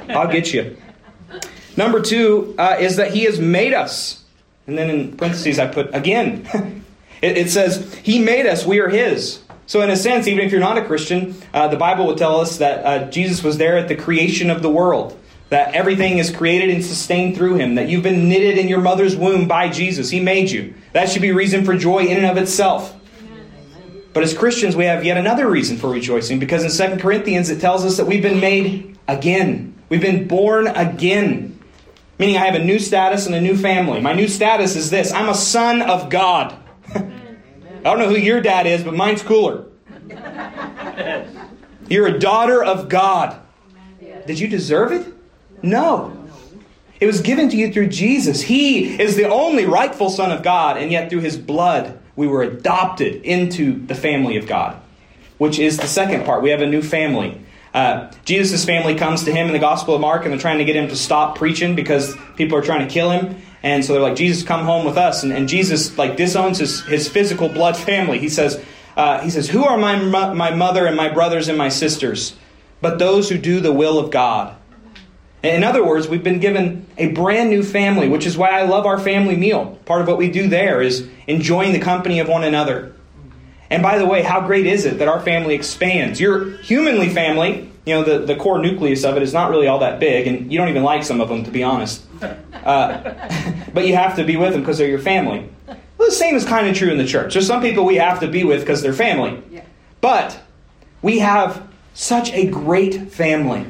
[0.09, 0.76] I'll get you.
[1.76, 4.22] Number two uh, is that He has made us.
[4.66, 6.46] And then in parentheses, I put again.
[7.22, 9.42] it, it, says, He made us, we are His.
[9.66, 12.40] So, in a sense, even if you're not a Christian, uh, the Bible will tell
[12.40, 16.35] us that uh, Jesus was there at the creation of the world, that everything is
[16.35, 20.11] created and sustained through Him, that you've been knitted in your mother's womb by Jesus.
[20.11, 20.74] He made you.
[20.92, 22.96] That should be reason for joy in and of itself.
[24.12, 27.61] But as Christians, we have yet another reason for rejoicing because in 2 Corinthians it
[27.61, 29.74] tells us that we've been made again.
[29.88, 31.49] We've been born again.
[32.20, 33.98] Meaning I have a new status and a new family.
[34.02, 36.54] My new status is this I'm a son of God.
[36.94, 37.02] I
[37.83, 39.64] don't know who your dad is, but mine's cooler.
[41.88, 43.40] You're a daughter of God.
[44.26, 45.11] Did you deserve it?
[45.62, 46.14] No.
[47.00, 48.42] It was given to you through Jesus.
[48.42, 52.42] He is the only rightful Son of God, and yet through His blood, we were
[52.42, 54.78] adopted into the family of God,
[55.38, 56.42] which is the second part.
[56.42, 57.40] We have a new family.
[57.72, 60.64] Uh, Jesus' family comes to him in the Gospel of Mark, and they're trying to
[60.64, 63.40] get him to stop preaching because people are trying to kill him.
[63.62, 65.22] And so they're like, Jesus, come home with us.
[65.22, 68.18] And, and Jesus like disowns his, his physical blood family.
[68.18, 68.62] He says,
[68.96, 69.96] uh, he says, Who are my,
[70.33, 72.37] my mother and my brothers and my sisters?
[72.80, 74.56] But those who do the will of God.
[75.42, 78.85] In other words, we've been given a brand new family, which is why I love
[78.85, 79.78] our family meal.
[79.87, 82.94] Part of what we do there is enjoying the company of one another.
[83.70, 86.20] And by the way, how great is it that our family expands?
[86.20, 89.78] Your humanly family, you know, the, the core nucleus of it is not really all
[89.78, 92.04] that big, and you don't even like some of them, to be honest.
[92.20, 93.14] Uh,
[93.74, 95.48] but you have to be with them because they're your family.
[95.66, 97.35] Well, the same is kind of true in the church.
[97.35, 99.42] There's some people we have to be with because they're family.
[100.00, 100.40] But
[101.02, 103.66] we have such a great family.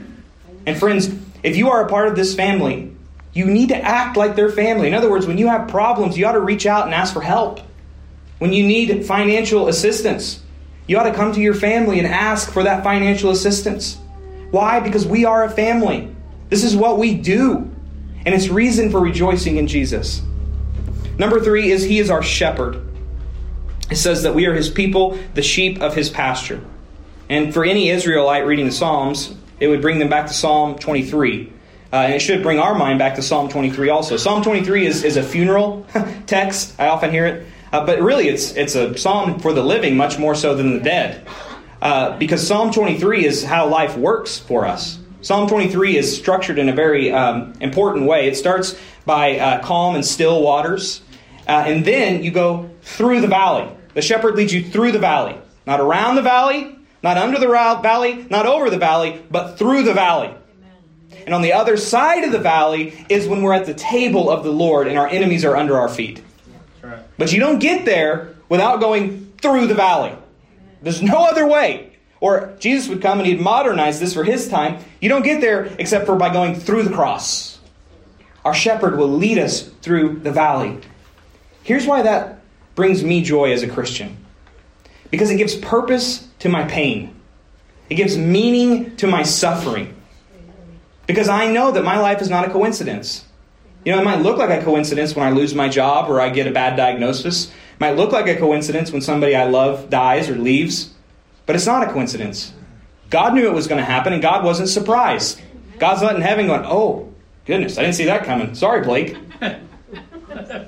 [0.67, 2.95] And friends, if you are a part of this family,
[3.33, 4.89] you need to act like their family.
[4.89, 7.23] In other words, when you have problems, you ought to reach out and ask for
[7.23, 7.61] help.
[8.41, 10.43] When you need financial assistance,
[10.87, 13.99] you ought to come to your family and ask for that financial assistance.
[14.51, 14.81] Why?
[14.81, 16.15] Because we are a family.
[16.49, 17.71] This is what we do.
[18.25, 20.23] And it's reason for rejoicing in Jesus.
[21.19, 22.83] Number three is He is our shepherd.
[23.91, 26.65] It says that we are His people, the sheep of His pasture.
[27.29, 31.53] And for any Israelite reading the Psalms, it would bring them back to Psalm 23.
[31.93, 34.17] Uh, and it should bring our mind back to Psalm 23 also.
[34.17, 35.87] Psalm 23 is, is a funeral
[36.27, 36.75] text.
[36.81, 37.47] I often hear it.
[37.73, 40.81] Uh, but really, it's, it's a psalm for the living much more so than the
[40.81, 41.27] dead.
[41.81, 44.99] Uh, because Psalm 23 is how life works for us.
[45.23, 48.27] Psalm 23 is structured in a very um, important way.
[48.27, 51.03] It starts by uh, calm and still waters,
[51.47, 53.69] uh, and then you go through the valley.
[53.95, 58.27] The shepherd leads you through the valley, not around the valley, not under the valley,
[58.31, 60.35] not over the valley, but through the valley.
[61.27, 64.45] And on the other side of the valley is when we're at the table of
[64.45, 66.23] the Lord and our enemies are under our feet.
[67.21, 70.15] But you don't get there without going through the valley.
[70.81, 71.93] There's no other way.
[72.19, 74.83] Or Jesus would come and he'd modernize this for his time.
[75.03, 77.59] You don't get there except for by going through the cross.
[78.43, 80.79] Our shepherd will lead us through the valley.
[81.63, 82.41] Here's why that
[82.75, 84.17] brings me joy as a Christian
[85.11, 87.15] because it gives purpose to my pain,
[87.91, 89.95] it gives meaning to my suffering.
[91.07, 93.27] Because I know that my life is not a coincidence.
[93.85, 96.29] You know, it might look like a coincidence when I lose my job or I
[96.29, 97.47] get a bad diagnosis.
[97.47, 100.93] It might look like a coincidence when somebody I love dies or leaves.
[101.47, 102.53] But it's not a coincidence.
[103.09, 105.41] God knew it was going to happen, and God wasn't surprised.
[105.79, 107.13] God's not in heaven going, oh,
[107.47, 108.55] goodness, I didn't see that coming.
[108.55, 109.17] Sorry, Blake.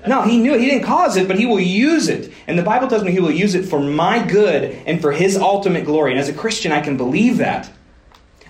[0.06, 0.60] No, he knew it.
[0.60, 2.32] He didn't cause it, but he will use it.
[2.46, 5.36] And the Bible tells me he will use it for my good and for his
[5.36, 6.10] ultimate glory.
[6.10, 7.70] And as a Christian, I can believe that.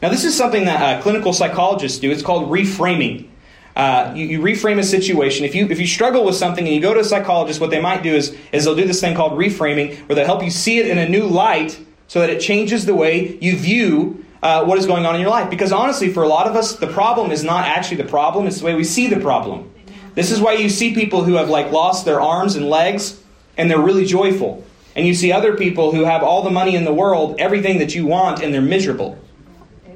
[0.01, 2.11] Now, this is something that uh, clinical psychologists do.
[2.11, 3.29] It's called reframing.
[3.75, 5.47] Uh, you, you, reframe a situation.
[5.47, 7.81] If you if you struggle with something and you go to a psychologist, what they
[7.81, 10.79] might do is is they'll do this thing called reframing, where they'll help you see
[10.79, 14.77] it in a new light, so that it changes the way you view uh, what
[14.77, 15.49] is going on in your life.
[15.49, 18.59] Because honestly, for a lot of us, the problem is not actually the problem; it's
[18.59, 19.71] the way we see the problem.
[20.15, 23.23] This is why you see people who have like lost their arms and legs
[23.57, 24.65] and they're really joyful.
[24.95, 27.95] And you see other people who have all the money in the world, everything that
[27.95, 29.19] you want, and they're miserable.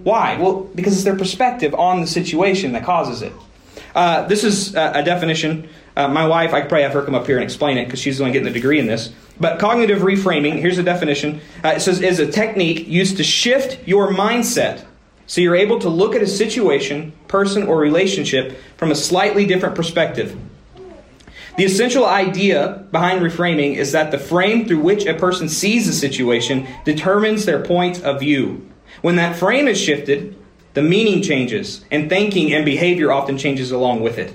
[0.02, 0.36] Why?
[0.38, 3.32] Well, because it's their perspective on the situation that causes it.
[3.96, 5.66] Uh, this is a, definition.
[5.96, 7.98] Uh, my wife, I could probably have her come up here and explain it because
[7.98, 9.10] she's the one getting the degree in this.
[9.40, 11.40] But cognitive reframing, here's the definition.
[11.64, 14.84] Uh, it says is a technique used to shift your mindset
[15.26, 19.74] so you're able to look at a situation, person, or relationship from a slightly different
[19.74, 20.38] perspective.
[21.56, 25.92] The essential idea behind reframing is that the frame through which a person sees a
[25.94, 28.70] situation determines their point of view.
[29.00, 30.35] When that frame is shifted,
[30.76, 34.34] the meaning changes, and thinking and behavior often changes along with it.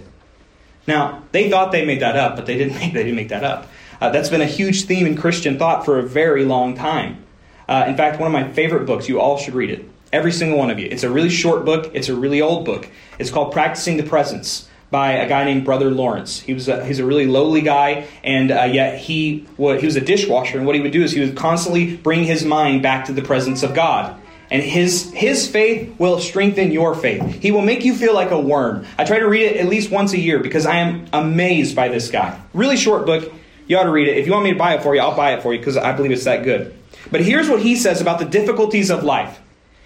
[0.88, 3.44] Now, they thought they made that up, but they didn't make, they didn't make that
[3.44, 3.68] up.
[4.02, 7.24] Uh, that's been a huge theme in Christian thought for a very long time.
[7.70, 10.58] Uh, in fact, one of my favorite books, you all should read it, Every single
[10.58, 10.88] one of you.
[10.90, 12.90] It's a really short book, it's a really old book.
[13.20, 16.40] It's called Practicing the Presence by a guy named Brother Lawrence.
[16.40, 19.96] He was a, he's a really lowly guy, and uh, yet he what, he was
[19.96, 20.58] a dishwasher.
[20.58, 23.22] And what he would do is he would constantly bring his mind back to the
[23.22, 24.21] presence of God.
[24.52, 27.42] And his his faith will strengthen your faith.
[27.42, 28.86] He will make you feel like a worm.
[28.98, 31.88] I try to read it at least once a year because I am amazed by
[31.88, 32.38] this guy.
[32.54, 33.32] Really short book.
[33.68, 34.18] You ought to read it.
[34.18, 35.78] If you want me to buy it for you, I'll buy it for you because
[35.78, 36.76] I believe it's that good.
[37.10, 39.40] But here's what he says about the difficulties of life.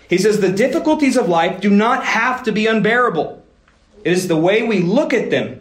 [0.10, 3.44] He says the difficulties of life do not have to be unbearable.
[4.04, 5.60] It is the way we look at them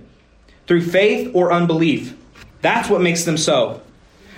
[0.67, 2.17] through faith or unbelief.
[2.63, 3.83] That's what makes them so.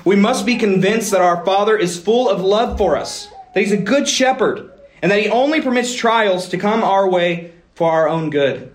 [0.05, 3.73] We must be convinced that our Father is full of love for us, that He's
[3.73, 8.07] a good shepherd, and that He only permits trials to come our way for our
[8.07, 8.71] own good.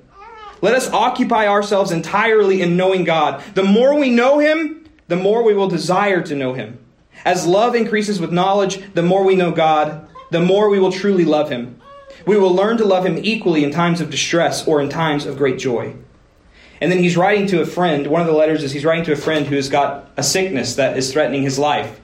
[0.60, 3.44] Let us occupy ourselves entirely in knowing God.
[3.54, 6.80] The more we know Him, the more we will desire to know Him.
[7.24, 11.26] As love increases with knowledge, the more we know God, the more we will truly
[11.26, 11.80] love Him.
[12.26, 15.38] We will learn to love him equally in times of distress or in times of
[15.38, 15.96] great joy.
[16.82, 18.08] And then he's writing to a friend.
[18.08, 20.76] One of the letters is he's writing to a friend who has got a sickness
[20.76, 22.01] that is threatening his life.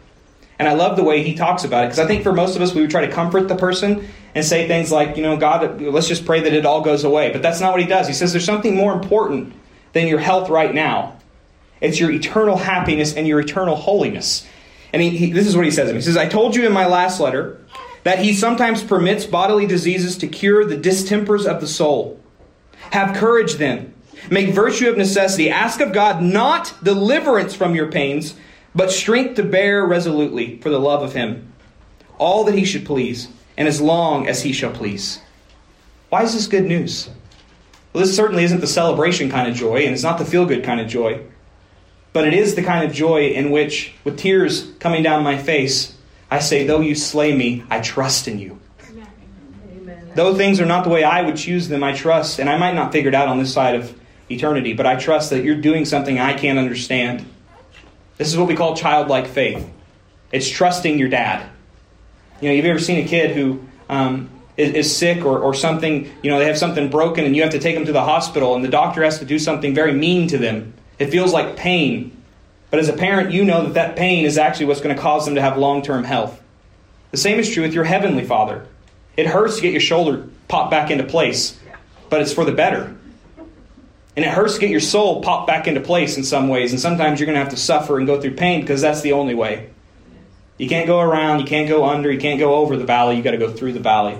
[0.60, 2.62] And I love the way he talks about it because I think for most of
[2.62, 5.82] us, we would try to comfort the person and say things like, you know, God,
[5.82, 7.32] let's just pray that it all goes away.
[7.32, 8.08] But that's not what he does.
[8.08, 9.54] He says there's something more important
[9.94, 11.18] than your health right now
[11.82, 14.48] it's your eternal happiness and your eternal holiness.
[14.94, 15.92] And he, he, this is what he says.
[15.92, 17.64] He says, I told you in my last letter
[18.04, 22.20] that he sometimes permits bodily diseases to cure the distempers of the soul.
[22.92, 23.94] Have courage then.
[24.32, 25.50] Make virtue of necessity.
[25.50, 28.36] Ask of God not deliverance from your pains,
[28.78, 31.52] but strength to bear resolutely for the love of him.
[32.20, 35.20] All that he should please, and as long as he shall please.
[36.10, 37.10] Why is this good news?
[37.92, 40.64] Well, this certainly isn't the celebration kind of joy, and it's not the feel good
[40.64, 41.22] kind of joy.
[42.14, 45.98] But it is the kind of joy in which, with tears coming down my face,
[46.30, 48.60] I say, though you slay me, I trust in you.
[49.72, 50.12] Amen.
[50.14, 52.76] Though things are not the way I would choose them, I trust, and I might
[52.76, 55.84] not figure it out on this side of eternity, but I trust that you're doing
[55.84, 57.26] something I can't understand.
[58.18, 59.68] This is what we call childlike faith.
[60.32, 61.48] It's trusting your dad.
[62.42, 66.12] You know, you've ever seen a kid who um, is, is sick or, or something,
[66.22, 68.56] you know, they have something broken and you have to take them to the hospital
[68.56, 70.74] and the doctor has to do something very mean to them.
[71.00, 72.12] It feels like pain.
[72.70, 75.26] But as a parent, you know that that pain is actually what's going to cause
[75.26, 76.42] them to have long term health.
[77.12, 78.68] The same is true with your heavenly Father.
[79.16, 81.58] It hurts to get your shoulder popped back into place,
[82.10, 82.97] but it's for the better.
[84.18, 86.82] And it hurts to get your soul popped back into place in some ways, and
[86.82, 89.36] sometimes you're going to have to suffer and go through pain because that's the only
[89.36, 89.70] way.
[90.58, 93.22] You can't go around, you can't go under, you can't go over the valley, you
[93.22, 94.18] got to go through the valley.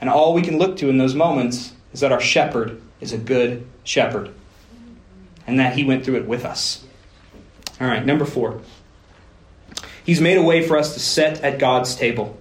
[0.00, 3.18] And all we can look to in those moments is that our shepherd is a
[3.18, 4.30] good shepherd
[5.46, 6.82] and that he went through it with us.
[7.78, 8.62] All right, number four.
[10.06, 12.38] He's made a way for us to sit at God's table.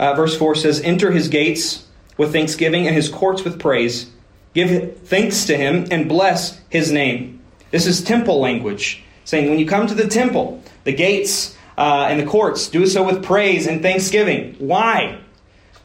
[0.00, 4.10] Uh, verse 4 says, Enter his gates with thanksgiving and his courts with praise.
[4.54, 7.40] Give thanks to him and bless his name.
[7.70, 12.20] This is temple language, saying when you come to the temple, the gates uh, and
[12.20, 14.54] the courts, do so with praise and thanksgiving.
[14.58, 15.20] Why?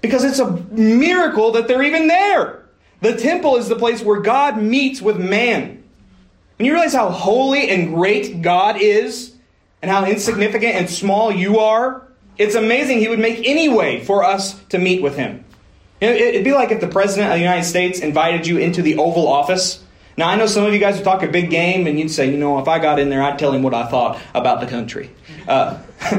[0.02, 2.66] Because it's a miracle that they're even there.
[3.02, 5.84] The temple is the place where God meets with man.
[6.58, 9.36] When you realize how holy and great God is,
[9.86, 12.08] and how insignificant and small you are,
[12.40, 15.45] it's amazing He would make any way for us to meet with Him.
[16.14, 19.28] It'd be like if the President of the United States invited you into the Oval
[19.28, 19.84] Office.
[20.18, 22.32] Now, I know some of you guys would talk a big game, and you'd say,
[22.32, 24.68] you know, if I got in there, I'd tell him what I thought about the
[24.68, 25.10] country.
[25.48, 25.82] Uh,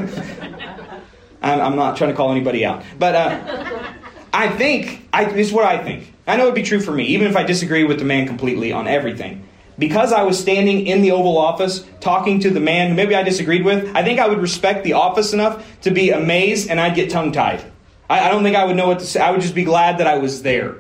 [1.42, 2.82] I'm not trying to call anybody out.
[2.98, 3.92] But uh,
[4.32, 6.12] I think, I, this is what I think.
[6.26, 8.26] I know it would be true for me, even if I disagree with the man
[8.26, 9.46] completely on everything
[9.78, 13.22] because I was standing in the Oval Office talking to the man who maybe I
[13.22, 16.94] disagreed with, I think I would respect the office enough to be amazed and I'd
[16.94, 17.62] get tongue tied.
[18.08, 19.20] I, I, don't think I would know what to say.
[19.20, 20.76] I would just be glad that I was there.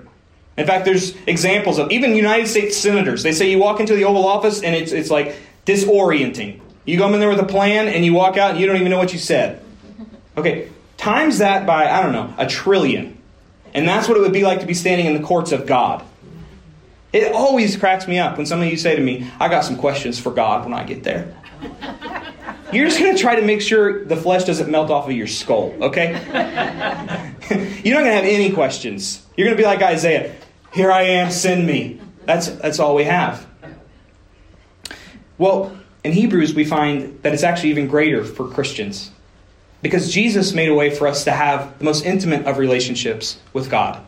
[0.56, 3.22] In fact, there's examples of even United States senators.
[3.22, 5.36] They say you walk into the Oval Office and it's, it's like
[5.66, 6.60] disorienting.
[6.84, 8.90] You come in there with a plan and you walk out and you don't even
[8.90, 9.62] know what you said.
[10.36, 13.18] Okay, times that by, I don't know, a trillion.
[13.74, 16.04] And that's what it would be like to be standing in the courts of God.
[17.12, 19.76] It always cracks me up when some of you say to me, I got some
[19.76, 21.34] questions for God when I get there.
[22.72, 25.26] You're just going to try to make sure the flesh doesn't melt off of your
[25.26, 26.12] skull, okay?
[27.84, 29.24] You're not going to have any questions.
[29.36, 30.34] You're going to be like Isaiah,
[30.72, 32.00] Here I am, send me.
[32.24, 33.46] That's, that's all we have.
[35.38, 39.10] Well, in Hebrews, we find that it's actually even greater for Christians.
[39.82, 43.70] Because Jesus made a way for us to have the most intimate of relationships with
[43.70, 44.04] God.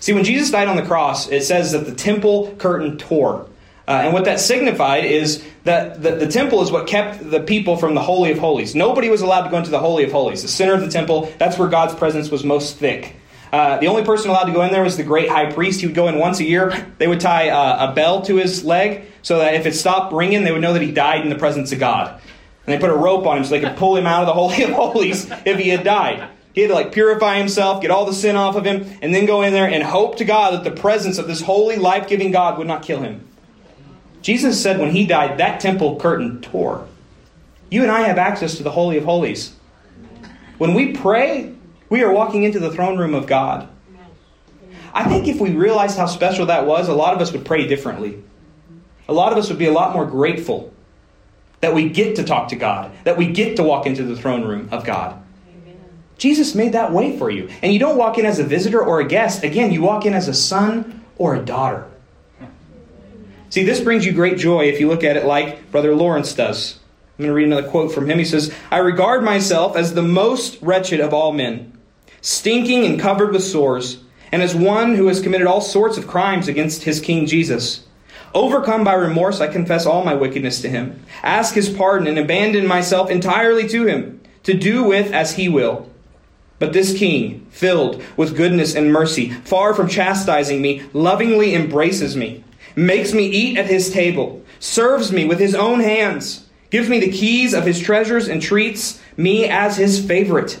[0.00, 3.46] See, when Jesus died on the cross, it says that the temple curtain tore.
[3.90, 7.76] Uh, and what that signified is that the, the, temple is what kept the people
[7.76, 8.76] from the Holy of Holies.
[8.76, 11.28] Nobody was allowed to go into the Holy of Holies, the center of the temple.
[11.38, 13.16] That's where God's presence was most thick.
[13.52, 15.80] Uh, the only person allowed to go in there was the great high priest.
[15.80, 16.86] He would go in once a year.
[16.98, 20.44] They would tie uh, a bell to his leg so that if it stopped ringing,
[20.44, 22.20] they would know that he died in the presence of God.
[22.66, 24.34] And they put a rope on him so they could pull him out of the
[24.34, 26.28] Holy of Holies if he had died.
[26.52, 29.26] He had to like purify himself, get all the sin off of him, and then
[29.26, 32.30] go in there and hope to God that the presence of this holy, life giving
[32.30, 33.26] God would not kill him.
[34.22, 36.86] Jesus said when he died, that temple curtain tore.
[37.70, 39.54] You and I have access to the Holy of Holies.
[40.58, 41.54] When we pray,
[41.88, 43.68] we are walking into the throne room of God.
[44.92, 47.66] I think if we realized how special that was, a lot of us would pray
[47.66, 48.22] differently.
[49.08, 50.72] A lot of us would be a lot more grateful
[51.60, 54.42] that we get to talk to God, that we get to walk into the throne
[54.46, 55.22] room of God.
[56.18, 57.48] Jesus made that way for you.
[57.62, 59.42] And you don't walk in as a visitor or a guest.
[59.42, 61.86] Again, you walk in as a son or a daughter.
[63.50, 66.78] See, this brings you great joy if you look at it like Brother Lawrence does.
[67.18, 68.18] I'm going to read another quote from him.
[68.18, 71.76] He says, I regard myself as the most wretched of all men,
[72.20, 76.46] stinking and covered with sores, and as one who has committed all sorts of crimes
[76.46, 77.84] against his King Jesus.
[78.32, 82.68] Overcome by remorse, I confess all my wickedness to him, ask his pardon, and abandon
[82.68, 85.90] myself entirely to him, to do with as he will.
[86.60, 92.44] But this king, filled with goodness and mercy, far from chastising me, lovingly embraces me,
[92.76, 97.10] makes me eat at his table, serves me with his own hands, gives me the
[97.10, 100.58] keys of his treasures, and treats me as his favorite.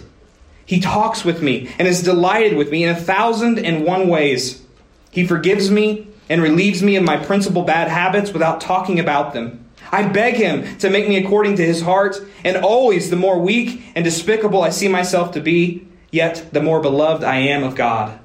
[0.64, 4.62] He talks with me and is delighted with me in a thousand and one ways.
[5.10, 9.66] He forgives me and relieves me of my principal bad habits without talking about them.
[9.90, 13.82] I beg him to make me according to his heart, and always the more weak
[13.96, 18.19] and despicable I see myself to be, yet the more beloved I am of God.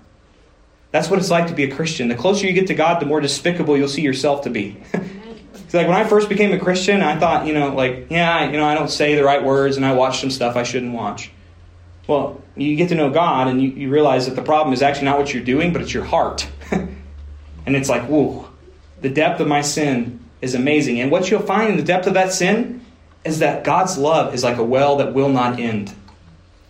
[0.96, 2.08] That's what it's like to be a Christian.
[2.08, 4.78] The closer you get to God, the more despicable you'll see yourself to be.
[4.94, 8.54] it's like when I first became a Christian, I thought, you know, like, yeah, you
[8.54, 11.32] know, I don't say the right words and I watch some stuff I shouldn't watch.
[12.08, 15.08] Well, you get to know God and you, you realize that the problem is actually
[15.08, 16.48] not what you're doing, but it's your heart.
[16.72, 18.48] and it's like, whoa,
[19.02, 21.02] the depth of my sin is amazing.
[21.02, 22.86] And what you'll find in the depth of that sin
[23.26, 25.94] is that God's love is like a well that will not end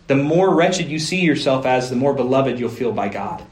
[0.07, 3.43] the more wretched you see yourself as, the more beloved you'll feel by God.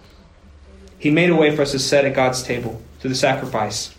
[1.04, 3.94] He made a way for us to sit at God's table through the sacrifice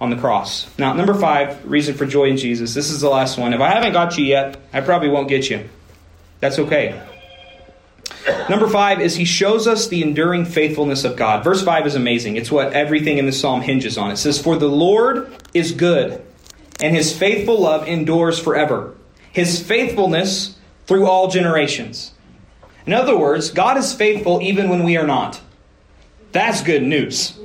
[0.00, 0.66] on the cross.
[0.78, 2.72] Now, number five, reason for joy in Jesus.
[2.72, 3.52] This is the last one.
[3.52, 5.68] If I haven't got you yet, I probably won't get you.
[6.40, 6.98] That's okay.
[8.48, 11.44] Number five is he shows us the enduring faithfulness of God.
[11.44, 12.36] Verse five is amazing.
[12.36, 14.10] It's what everything in the psalm hinges on.
[14.10, 16.24] It says, For the Lord is good,
[16.80, 18.96] and his faithful love endures forever.
[19.32, 22.12] His faithfulness through all generations.
[22.86, 25.38] In other words, God is faithful even when we are not.
[26.32, 27.38] That's good news.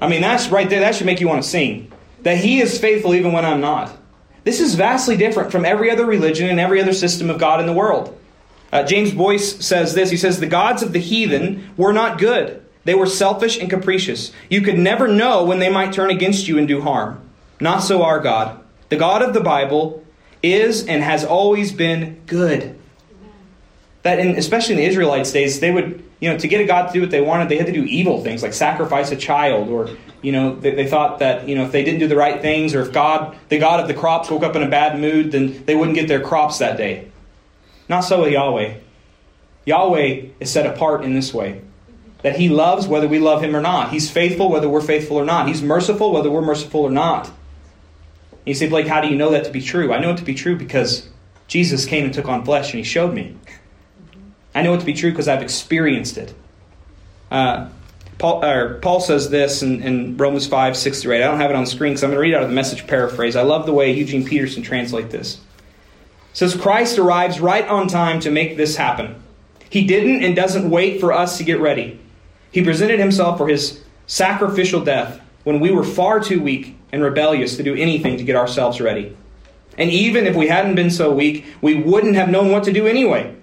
[0.00, 0.80] I mean, that's right there.
[0.80, 1.92] That should make you want to sing.
[2.22, 3.96] That He is faithful even when I'm not.
[4.44, 7.66] This is vastly different from every other religion and every other system of God in
[7.66, 8.18] the world.
[8.72, 12.64] Uh, James Boice says this He says, The gods of the heathen were not good.
[12.84, 14.32] They were selfish and capricious.
[14.48, 17.20] You could never know when they might turn against you and do harm.
[17.60, 18.60] Not so our God.
[18.88, 20.04] The God of the Bible
[20.42, 22.76] is and has always been good.
[24.02, 26.86] That, in, especially in the Israelites' days, they would, you know, to get a God
[26.86, 29.68] to do what they wanted, they had to do evil things like sacrifice a child,
[29.68, 29.90] or,
[30.22, 32.76] you know, they, they thought that, you know, if they didn't do the right things,
[32.76, 35.64] or if God, the God of the crops, woke up in a bad mood, then
[35.66, 37.10] they wouldn't get their crops that day.
[37.88, 38.74] Not so with Yahweh.
[39.64, 41.60] Yahweh is set apart in this way
[42.22, 43.90] that He loves whether we love Him or not.
[43.90, 45.48] He's faithful whether we're faithful or not.
[45.48, 47.32] He's merciful whether we're merciful or not.
[48.46, 49.92] You say, Blake, how do you know that to be true?
[49.92, 51.08] I know it to be true because
[51.48, 53.36] Jesus came and took on flesh and he showed me.
[54.54, 56.34] I know it to be true because I've experienced it.
[57.30, 57.68] Uh,
[58.18, 61.22] Paul, Paul, says this in, in, Romans 5, 6 through 8.
[61.22, 62.54] I don't have it on the screen because I'm going to read out of the
[62.54, 63.36] message paraphrase.
[63.36, 65.34] I love the way Eugene Peterson translates this.
[65.34, 69.22] It says, Christ arrives right on time to make this happen.
[69.68, 71.98] He didn't and doesn't wait for us to get ready.
[72.50, 77.56] He presented himself for his sacrificial death when we were far too weak and rebellious
[77.56, 79.16] to do anything to get ourselves ready.
[79.78, 82.86] And even if we hadn't been so weak, we wouldn't have known what to do
[82.86, 83.34] anyway.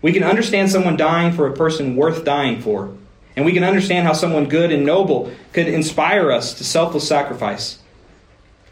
[0.00, 2.94] We can understand someone dying for a person worth dying for.
[3.36, 7.78] And we can understand how someone good and noble could inspire us to selfless sacrifice.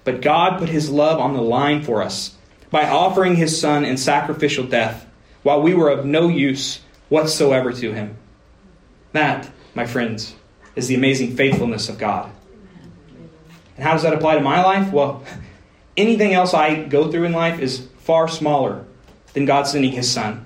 [0.04, 2.34] But God put his love on the line for us
[2.70, 5.06] by offering his son in sacrificial death
[5.42, 8.16] while we were of no use whatsoever to him.
[9.12, 10.34] That, my friends,
[10.74, 12.30] is the amazing faithfulness of God.
[13.76, 14.92] And how does that apply to my life?
[14.92, 15.24] Well,
[15.96, 18.84] anything else I go through in life is far smaller
[19.32, 20.45] than God sending his son.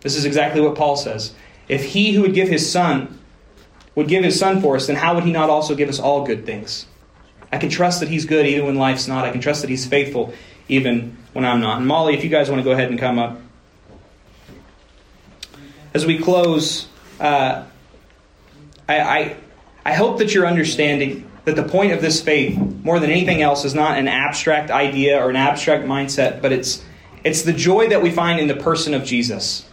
[0.00, 1.34] This is exactly what Paul says.
[1.68, 3.18] If he who would give his son
[3.94, 6.24] would give his son for us, then how would he not also give us all
[6.24, 6.86] good things?
[7.50, 9.24] I can trust that he's good even when life's not.
[9.24, 10.32] I can trust that he's faithful
[10.68, 11.78] even when I'm not.
[11.78, 13.40] And Molly, if you guys want to go ahead and come up.
[15.92, 16.86] As we close,
[17.18, 17.64] uh,
[18.88, 19.36] I, I,
[19.84, 23.64] I hope that you're understanding that the point of this faith, more than anything else,
[23.64, 26.84] is not an abstract idea or an abstract mindset, but it's,
[27.24, 29.66] it's the joy that we find in the person of Jesus.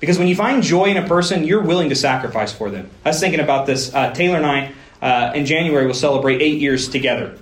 [0.00, 2.90] Because when you find joy in a person, you're willing to sacrifice for them.
[3.04, 3.94] I was thinking about this.
[3.94, 7.38] Uh, Taylor and I, uh, in January, will celebrate eight years together.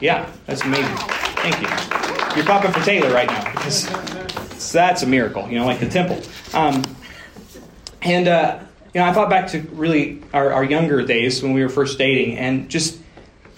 [0.00, 0.96] Yeah, that's amazing.
[0.96, 2.36] Thank you.
[2.36, 3.88] You're popping for Taylor right now because
[4.72, 6.20] that's a miracle, you know, like the temple.
[6.52, 6.82] Um,
[8.02, 8.60] and, uh,
[8.92, 11.96] you know, I thought back to really our, our younger days when we were first
[11.96, 12.98] dating, and just,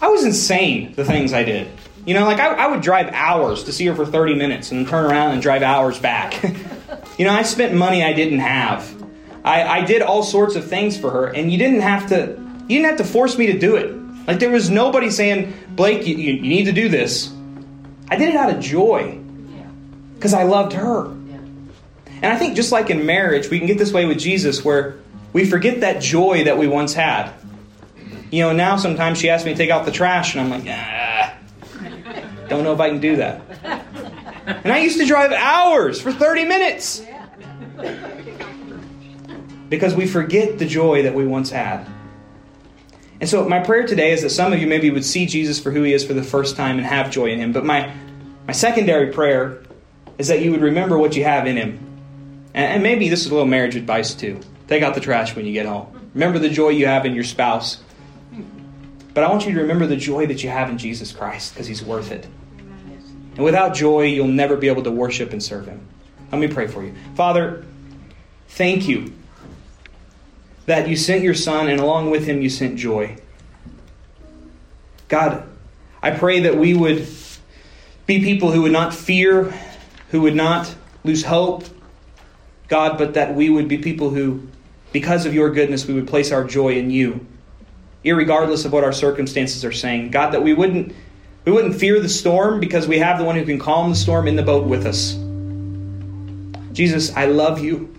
[0.01, 1.69] I was insane, the things I did.
[2.07, 4.81] You know, like I, I would drive hours to see her for 30 minutes and
[4.81, 6.41] then turn around and drive hours back.
[7.17, 8.93] you know, I spent money I didn't have.
[9.45, 12.37] I, I did all sorts of things for her, and you didn't have to,
[12.69, 13.95] you didn't have to force me to do it.
[14.27, 17.33] Like there was nobody saying, Blake, you, you, you need to do this.
[18.09, 19.21] I did it out of joy
[20.15, 21.07] because I loved her.
[21.07, 24.97] And I think just like in marriage, we can get this way with Jesus where
[25.33, 27.33] we forget that joy that we once had.
[28.31, 30.65] You know, now sometimes she asks me to take out the trash, and I'm like,
[30.69, 31.37] ah,
[32.49, 33.46] don't know if I can do that.
[34.47, 37.03] And I used to drive hours for 30 minutes
[39.69, 41.87] because we forget the joy that we once had.
[43.21, 45.71] And so, my prayer today is that some of you maybe would see Jesus for
[45.71, 47.53] who he is for the first time and have joy in him.
[47.53, 47.93] But my,
[48.47, 49.63] my secondary prayer
[50.19, 51.79] is that you would remember what you have in him.
[52.55, 54.41] And, and maybe this is a little marriage advice too.
[54.69, 56.11] Take out the trash when you get home.
[56.15, 57.83] Remember the joy you have in your spouse.
[59.15, 61.67] But I want you to remember the joy that you have in Jesus Christ because
[61.67, 62.27] he's worth it.
[63.37, 65.87] And without joy, you'll never be able to worship and serve him.
[66.33, 66.95] Let me pray for you.
[67.15, 67.65] Father,
[68.49, 69.13] thank you
[70.65, 73.17] that you sent your Son, and along with him, you sent joy.
[75.09, 75.49] God,
[76.03, 77.07] I pray that we would
[78.07, 79.55] be people who would not fear,
[80.11, 80.75] who would not
[81.05, 81.65] lose hope,
[82.69, 84.49] God, but that we would be people who,
[84.93, 87.25] because of your goodness, we would place our joy in you,
[88.05, 90.11] regardless of what our circumstances are saying.
[90.11, 90.95] God, that we wouldn't
[91.47, 94.27] we wouldn't fear the storm because we have the one who can calm the storm
[94.27, 95.13] in the boat with us.
[96.75, 97.95] Jesus, I love you.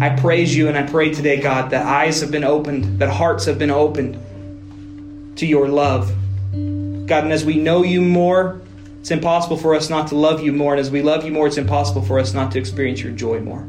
[0.00, 3.44] I praise you and I pray today, God, that eyes have been opened, that hearts
[3.46, 6.14] have been opened to your love.
[6.52, 8.60] God, and as we know you more,
[9.00, 10.74] it's impossible for us not to love you more.
[10.74, 13.40] And as we love you more, it's impossible for us not to experience your joy
[13.40, 13.68] more.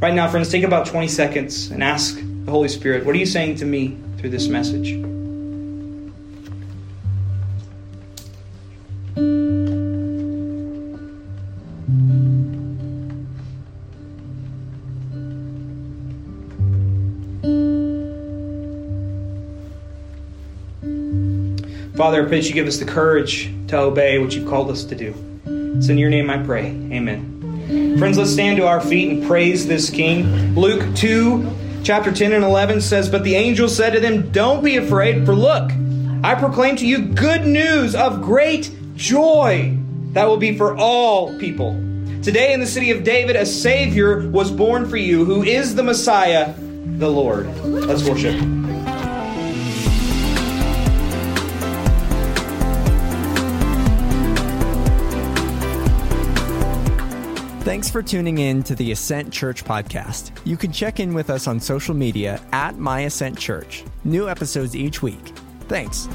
[0.00, 3.24] Right now, friends, take about 20 seconds and ask the Holy Spirit, what are you
[3.24, 5.15] saying to me through this message?
[21.96, 24.84] Father, I pray that you give us the courage to obey what you've called us
[24.84, 25.14] to do.
[25.78, 26.66] It's in your name I pray.
[26.92, 27.96] Amen.
[27.98, 30.54] Friends, let's stand to our feet and praise this King.
[30.54, 31.50] Luke 2,
[31.82, 35.34] chapter 10 and 11 says, But the angel said to them, Don't be afraid, for
[35.34, 35.70] look,
[36.22, 39.74] I proclaim to you good news of great joy
[40.12, 41.72] that will be for all people.
[42.22, 45.82] Today in the city of David, a Savior was born for you, who is the
[45.82, 47.46] Messiah, the Lord.
[47.64, 48.55] Let's worship.
[57.66, 60.30] Thanks for tuning in to the Ascent Church podcast.
[60.44, 63.82] You can check in with us on social media at My Ascent Church.
[64.04, 65.32] New episodes each week.
[65.66, 66.06] Thanks.